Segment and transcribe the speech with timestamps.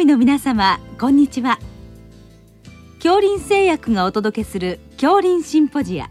[0.00, 1.58] 医の皆様こんにちは。
[2.96, 6.10] 恐林製薬がお届けする恐林シンポジア。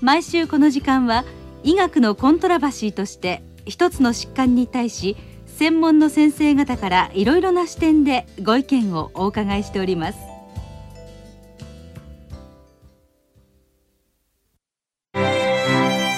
[0.00, 1.24] 毎週この時間は
[1.64, 10.18] 医学のコントラバシーとして一つの疾患に対し専門の先生方からいろいろな視点でご意見をお伺いしております。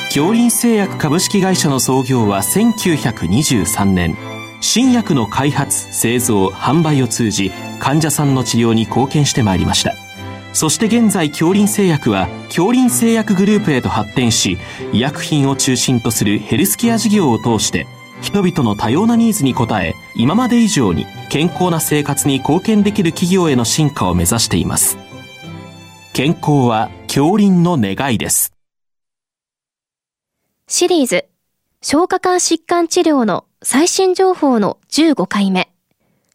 [0.05, 4.30] 恐林製薬株式会社の創業は1923年。
[4.61, 9.95] 新薬の開発製造販売を通じ患者さんの治療に貢献してまいりました。
[10.53, 14.59] そして現在恐林製薬は恐林製薬グループへと発展し
[14.93, 17.87] 医薬品を中心とするヘルスケア事業を通して
[18.21, 24.99] 人々の多様なニーズに応え今まで以上に健康な生活に貢献できる企業への進化を目指しています。
[26.13, 28.53] 健康は恐林の願いです。
[30.67, 31.27] シリーズ。
[31.83, 35.69] 消化管疾患治療の最新情報の15回目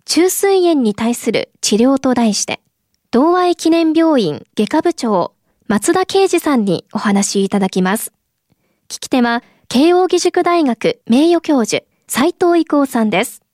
[0.06, 2.62] 中水炎に対する治療と題して
[3.10, 5.34] 同愛記念病院外科部長
[5.68, 8.14] 松田啓二さんにお話いただきます。
[8.90, 13.45] 聞き手は慶應義塾大学名誉教授斎藤郁夫さんです。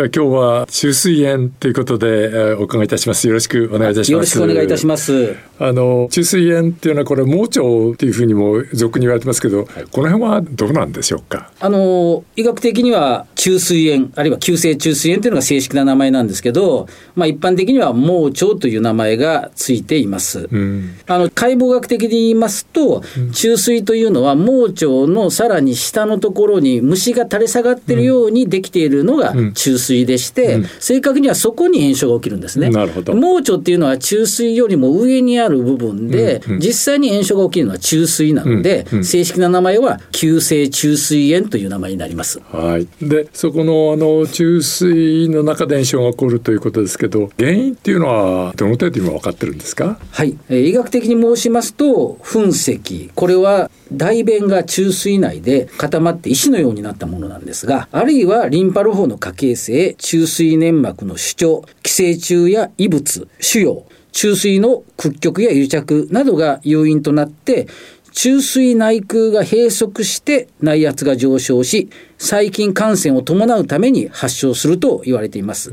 [0.00, 3.26] では今日は中水炎ということでお伺いいたします。
[3.26, 4.12] よろしくお願いいたします。
[4.12, 5.36] よろしくお願いいたします。
[5.58, 7.60] あの中水炎っていうのはこれ盲腸
[7.92, 11.50] っていうふうにも俗に言われてますけど、はい、この辺はどうなんでしょうか？
[11.60, 20.46] あの医学的には中水炎あるいは急性中水炎というのが正式な名前なんですけど、まあ一般的には盲腸という名前がついています。
[20.52, 23.02] うん、あの解剖学的に言いますと、
[23.32, 32.68] 中水というのは盲腸のさらに下のところに虫が垂れ下がっているようにできているのが中水でして、うん、正確にはそこに炎症が起きるんですね。
[32.68, 33.14] なるほど。
[33.14, 42.38] 盲腸っていうのは中水よりも上にある部分で、実際に炎症が起きるのは中水なので、正式な名前は急性中水炎という名前になります。
[42.52, 49.98] はい、でそこのあの中水の中で炎症が起こるということですけど原因っていうのはどの程度今分かってるんですか？
[50.10, 53.10] はい、医学的に申しますと噴石。
[53.14, 67.68] これは大便が中水内で固まって石のようになったものなんですがあるいはリンパル法の下形成中水粘膜の主張寄生虫や異物腫瘍中水の屈曲や癒着などが要因となって
[68.12, 71.88] 中水内空が閉塞して内圧が上昇し
[72.18, 75.72] 細菌感染を伴うために発症すると言われています。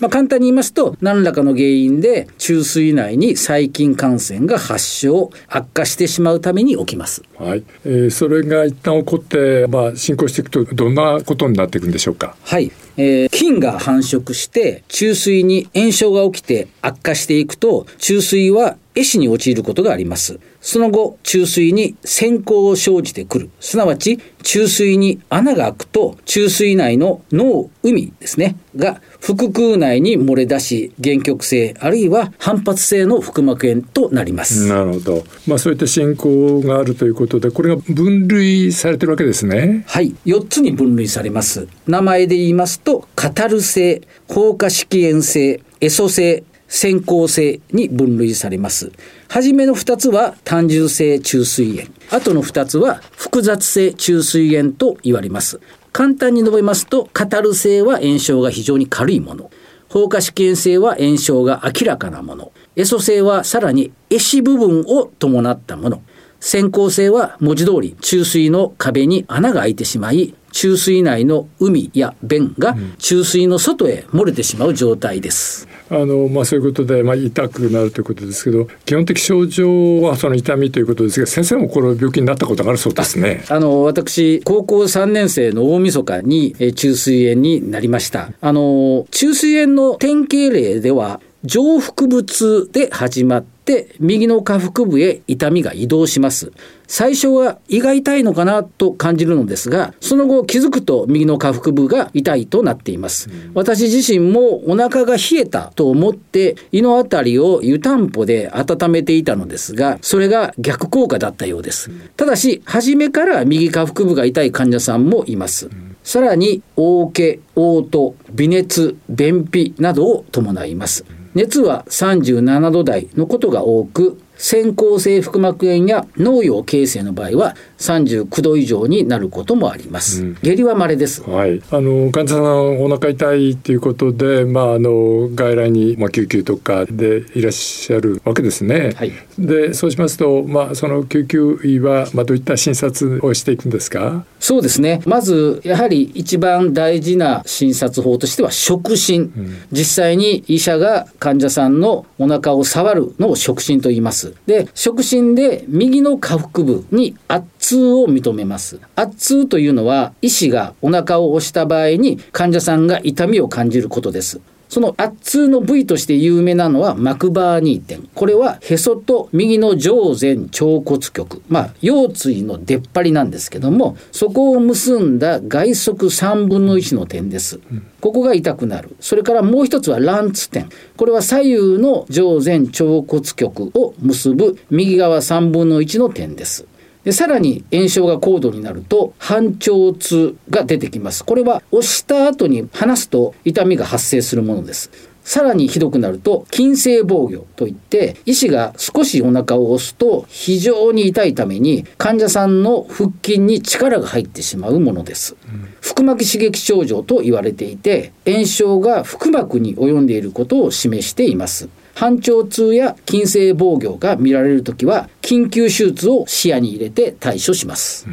[0.00, 7.22] まあ、簡単に言いますと何らかの原因で中水内に細菌感染が発症悪化してしまうために起きます。
[7.36, 12.36] はい、えー、それが一旦起こってまあ進行していくとどんなことになっていくんでしょうか？
[12.42, 20.40] はい、えー、菌が繁殖して中水に炎症が起きて悪化していくと中水は壊死に陥ることがあります。
[20.60, 23.50] その後、中水に閃光を生じてくる。
[23.60, 34.66] すなわち、中水に穴が開くと、中水内の脳、海ですね、が腹腔内に漏れ出し、限局性、あるいは反発性の腹膜炎となります。
[34.66, 35.24] なるほど。
[35.46, 39.84] まあそういった進行があるということで、これが分類されてるわけですね。
[39.86, 40.14] はい。
[40.26, 41.68] 4つに分類されます。
[41.86, 48.92] 名前で言いますと、カタル性、放火式炎性、エソ性、先行性に分類されます。
[49.28, 51.88] はじめの二つは単純性中水炎。
[52.10, 55.60] 後の二つは複雑性中水炎と言われます。
[55.92, 59.50] 簡単に述べますと、カタル性は炎症が非常に軽いもの。
[59.88, 62.52] 放火試験性は炎症が明らかなもの。
[62.76, 66.02] エソ性はさらに壊死部分を伴ったもの。
[66.40, 75.68] 先行性は文字通り中水の壁に穴が開いてしまい中水内の海や便が中水の外へ漏れてしまう状態です。
[75.90, 83.44] あのまあ、そういうことで、まあ、痛くなるということですけど基本的症状はその痛みということですが先生もこの病気になったことがあるそうですね。
[83.48, 88.30] あの私高校3年生の大晦日に中水炎になりました。
[88.40, 96.52] あの中水炎の典型例では上腹部痛で始まってって右の下腹部へ痛みが移動します。
[96.86, 103.28] 最初は胃が痛いのかなと感じるのですが、その後気づくと右の下腹部が痛いとなっています。
[103.52, 111.90] 私自身もお腹が冷えたと思って胃のあたりを湯たんぽで温めていたのですが、それが逆効果だったようです。
[112.16, 115.68] ただし、初めから右下腹部が痛い患者さんもいます。
[116.02, 121.04] さらに、大気、嘔吐、微熱、便秘などを伴います。
[121.38, 130.22] 熱は37度台のことが多く、先行性腹膜炎や脳葉形成の場合は39度以上になることもあります。
[130.22, 131.28] うん、下痢は稀です。
[131.28, 131.60] はい。
[131.70, 138.92] あの患者さんお腹痛いということで、まああの外来にまあ救急とかでいらっしゃるわけですね。
[138.96, 139.12] はい。
[139.38, 144.24] でそうしますとまあその救急医はまあどういった診察をしていくんですか？
[144.38, 145.02] そうですね。
[145.04, 149.32] まずやはり一番大事な診察法としては触診。
[149.36, 154.27] うん、実際に医者が患者さんのお腹を触るのを触診と言います。
[154.46, 158.80] で触診で右の下腹部に圧痛を認めます。
[158.96, 164.40] 圧痛というのは医師がお腹を押した場合に患者さんが痛みを感じることです。
[164.68, 168.08] その圧痛の部位として有名なのはマクバーニー点。
[168.14, 171.42] これはへそと右の上前腸骨極。
[171.48, 177.60] まあ、腰椎の出っ張りなんですけども、そこを結んだ外側3分の1の点です。
[178.00, 178.96] ここが痛くなる。
[179.00, 180.68] それからもう一つはランツ点。
[180.96, 186.66] これは左右の上前腸骨極を結ぶ右側3分の1の点です。
[187.08, 191.24] でさらに炎症が高度になると反腸痛が出てきます。
[191.24, 194.90] これは押した後に離すと痛みが発生するものです。
[195.24, 211.70] さらにひどくなると筋性防御といって医師が少しお腹を押すと非常に痛いために患者さんの腹筋に力が入ってしまうものです、うん、腹膜刺激症状と言われていて炎症が腹膜に及んでいることを示しています。
[211.98, 218.06] 反腸痛や筋性防御が見られるときは緊急手術を視野に入れて対処します。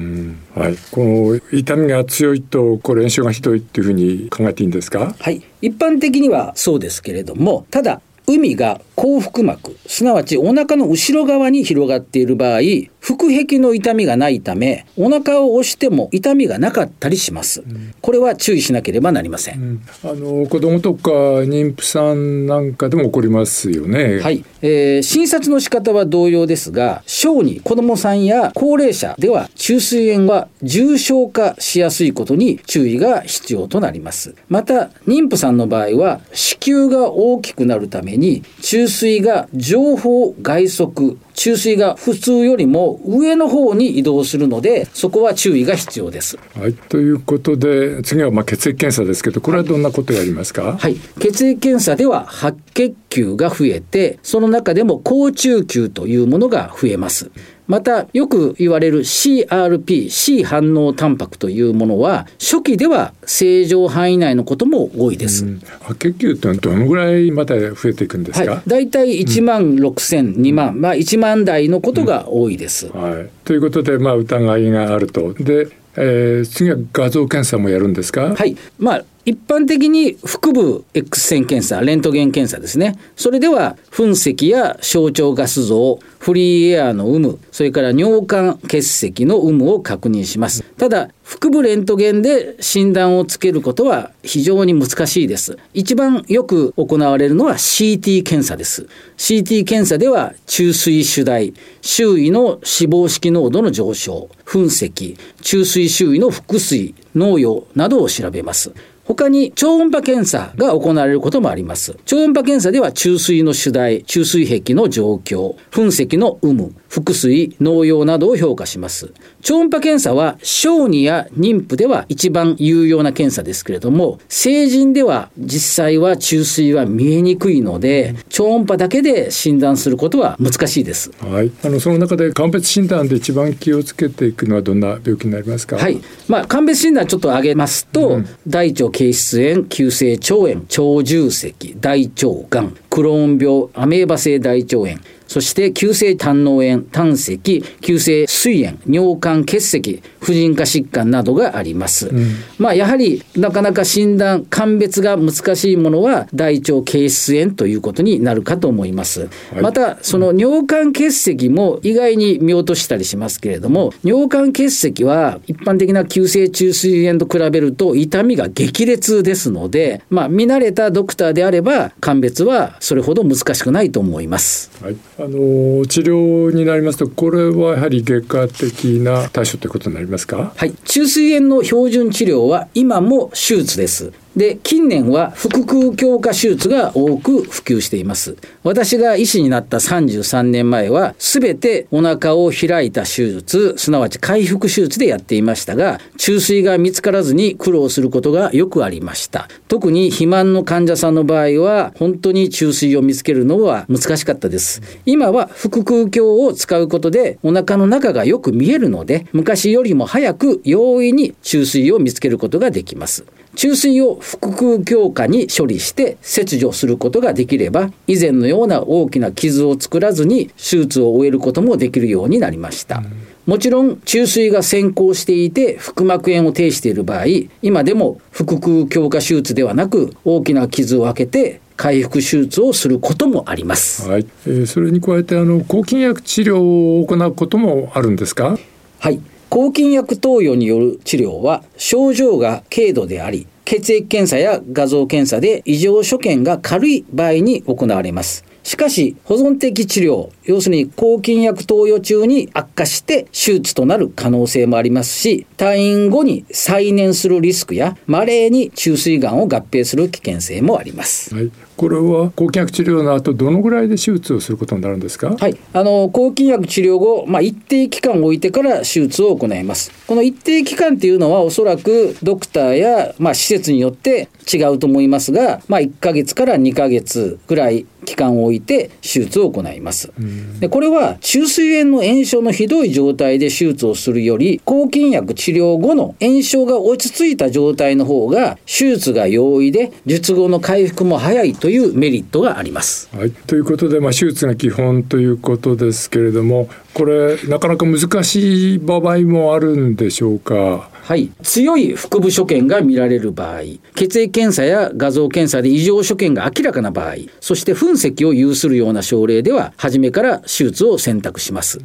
[0.55, 5.15] はい、この痛みが強いとこれ炎症がひどいっていうふうに考えていいんですか？
[5.19, 12.61] はい、一般的にはそうですけれども、ただ海が後腹膜すなわちお腹の後ろ側に広がっている場合
[13.05, 24.21] 腹壁の痛みがないためお腹を押しても痛みがなかったりします、うん、これは注意しなければなりません、うん、あの子供とか妊婦さんなんかでも起こりますよね。
[24.21, 34.33] はい、えー、診察の仕方は同様ですが小児子供さんや高齢者では中水炎は重症化しやすいことに注意が必要となります。
[34.49, 46.37] また妊婦さんの場合は子宮が大きくなるために中水が上方外側注水が普通よりも上の方に移動するのでそこは注意が必要です。
[46.57, 57.31] はい、ということで次はまあ血液検査ですけどこれはどんなことやりますか、はい、血液検査では白血球が増えてその中でも高中球というものが増えます。
[57.67, 65.45] またよく言われる CRP、C 反応タンパクというものは初期では正常範囲内のことも多いです。
[65.81, 68.51] 白血球ってどのぐらいまで増えていくんですか？
[68.51, 72.87] はい、だいたい1万6千、うん、2万、まあ1万台のことが多いです。
[72.87, 73.29] うん、はい。
[73.43, 75.33] ということでまあ疑いがあると。
[75.33, 78.35] で、えー、次は画像検査もやるんですか？
[78.35, 78.55] はい。
[78.77, 82.95] まあ一般的に腹部 X 線検査、レントゲン検査ですね。
[83.15, 90.63] それでは噴石や小腸ガス像、フリーエアーの有無、それから尿管結石の有無を確認します。
[90.77, 95.57] ただ、腹部レントゲンで診断をつけることは非常に難しいです。
[95.73, 98.85] 一番よく行われるのは CT 検査です。
[99.17, 108.71] CT 検査では中水主題、周囲の脂肪式濃度の上昇、噴石、中水周囲の腹水、農用などを調べます。
[109.05, 111.95] 他に超音波検査が行われることもあります。
[112.05, 119.13] 超音波検査では注水の主題、注水壁の状況、噴石の有無、腹水、農用などを評価します。
[119.41, 131.11] 超音波検査は小児や妊婦では一番有用な検査ですけれども、成人では実際は注水は見えにくいので、超音波だけで診断することは難しいです。
[131.19, 131.51] はい。
[131.63, 135.77] あのその中で鑑別診断で一番気をつけていくのはどんな病気になりますか？
[135.77, 136.01] はい。
[136.27, 147.39] まあ鑑別診断ちょっと挙げますと、うん、大腸憩室炎、急性腸炎、腸重積、大腸がん、クローン病、アメーバ性大腸炎、そして急性胆の炎、胆石、
[147.81, 152.09] 急性膵炎、尿管結石、婦人科疾患などがあります。
[152.09, 159.21] うん、まあやはりなかなか診断、鑑別が難しいものは大腸憩室炎ということになるかと思います。
[159.21, 174.71] はい、またその尿管結石も意外に見落としたりしますけれども、尿管結石は一般的な急性虫垂炎と比べると痛みが激烈ですので、まあ見慣れたドクターであれば鑑別はそれほど難しくないと思います。
[174.81, 180.51] はいあの治療になりますとこれはやはり外科的な対処ということになりますか？
[180.57, 180.73] はい。
[180.83, 184.11] 虫垂炎の標準治療は今も手術です。
[184.35, 188.35] で、近年は腹腔鏡下手術が多く普及しています。
[188.63, 199.47] 私が医師になった33年前は、すべてお腹を開いた手術、すなわち回復手術でやっていましたが、注水が見つからずに苦労することがよくありました。
[199.67, 204.81] 特に肥満の患者さんの場合は、本当に注水を見つけるのは難しかったです。
[205.05, 213.23] 今は腹腔鏡を使うことで、お腹の中がよく見えるので、昔よりも早く容易に注水を見つけることができます。
[213.55, 223.01] 注水を腹腔鏡下に処理して切除することができれば以前のような大きな傷を作らずに手術を終えることもできるようになりました。
[223.45, 227.25] もちろん注水が先行していて腹膜炎を呈している場合
[227.61, 234.09] 今でも腹腔鏡下手術ではなく大きな傷を開けて回復手術をすることもあります。
[234.09, 238.57] はい、えー、それに加えてあの抗菌薬治療を行うこともあるんですか？
[238.99, 248.45] はい、抗菌薬投与による治療は症状が軽度であり血液検査や画像検査で異常所見が軽い場合に行われます。
[248.61, 261.33] しかし、保存的治療、要するに抗菌薬投与中に悪化して手術となる可能性もありますし、退院後に再燃するリスクや、稀に中水がんを合併する危険性もあります。
[261.35, 265.35] はいこれは抗菌薬治療の後どのぐらいで手術をすることになるんですか？
[265.37, 265.57] はい。
[265.73, 269.91] あの抗菌薬治療後、まあ、一定期間を置いてから手術を行います。
[270.07, 280.11] この一定期間っていうのはおそらくドクターや、まあ、施設によって違うと思いますが、まあ、1ヶ月から2ヶ月ぐらい期間を置いて手術を行います。
[280.59, 293.09] でこれは中水炎の炎症のひどい状態で手術をするより抗菌薬治療後の炎症が落ち着いた状態の方が手術が容易で術後の回復も早いというメリットがあります。
[293.15, 300.89] はい、ということで、まあ、手術が基本ということですけれどもこれなかなか難しい場合もあるんでしょうか？
[301.05, 303.61] はい、強い腹部所見が見られる場合
[303.93, 311.77] 血液検査や画像検査で異常所見が明らかな場合そして噴石を有するような症例では初めから手術を選択します。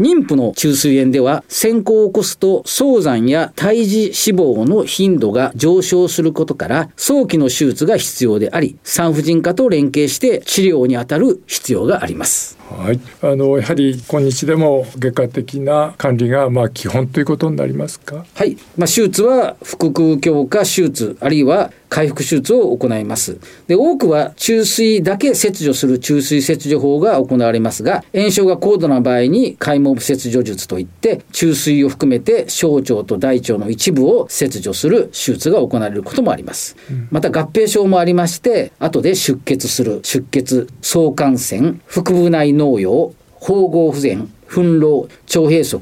[0.00, 12.58] 妊婦の中水炎では先行を起こすと早産や胎児死亡の頻度が上昇することから早期の手術が必要であり産婦人科と連携して治療に当たる必要があります。
[12.70, 18.24] はい、あのやはり今日でも外科的な管理がまあ基本ということになりますか？
[18.34, 23.38] はい、まあ手術は腹腔鏡下手術あるいは回復手術を行います。
[23.68, 36.74] で、多くは注水だけ切除する注水切除法が行われますが、炎症が高度な場合に開門部切除術といって、注水を含めて小腸と大腸の一部を切除する手術が行われることもあります。
[37.12, 45.78] また合併症もありまして、後で出血する出血、相関線、腹部内農用、縫合不全、憤浪、腸閉塞、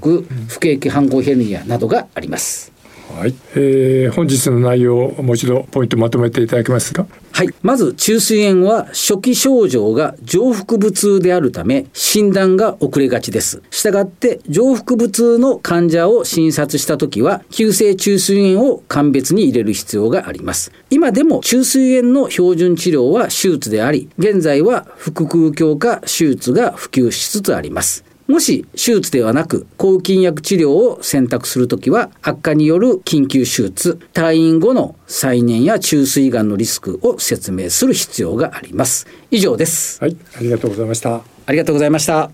[0.48, 2.71] 不景気反抗ヘルニアなどがあります。
[3.12, 7.06] はい、えー、本日の内容をもう一度ポイントまとめていただけますか？
[7.32, 7.48] はい。
[7.62, 13.62] まず、中水炎は初期症状が上腹部痛であるため、診断が遅れがちです。
[13.70, 20.72] したがって、上腹部痛の患者を診察したときは、急性中水炎を鑑別に入れる必要があります。
[20.90, 28.04] 今でも中水炎の標準治療は手術であり、現在は腹腔鏡下手術が普及しつつあります。
[28.32, 39.06] もし手術ではなく抗菌薬治療を選択するときは悪化による緊急手術、退院後の再燃や中水がんのリスクを説明する必要があります。
[39.30, 40.00] 以上です。
[40.00, 41.16] はい、ありがとうございました。
[41.44, 42.30] ありがとうございました。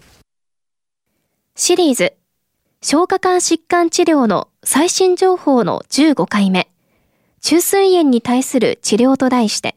[1.56, 2.12] シリーズ
[2.80, 6.68] 消化管疾患治療の最新情報の15回目
[7.40, 9.74] 中水炎に対する治療と題して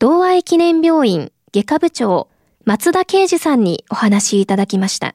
[0.00, 2.26] 同愛記念病院外科部長
[2.64, 5.14] 松田啓二さんにお話いただきました。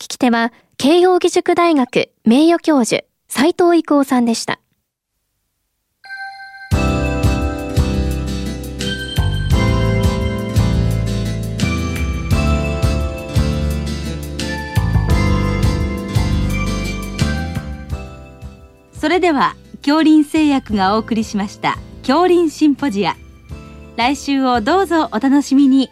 [0.00, 4.60] 聞き手は、慶應義塾大学名誉教授、斉藤育夫さんでした。
[18.92, 23.16] それでは、恐林製薬がお送りしました、恐林シンポジア。
[23.96, 25.90] 来週をどうぞお楽しみに。